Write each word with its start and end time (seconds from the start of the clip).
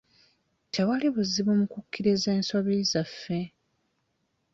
Tewali 0.73 1.07
buzibu 1.15 1.51
mu 1.59 1.65
kukkiriza 1.73 2.27
ensobi 2.37 2.75
zaffe. 2.91 3.39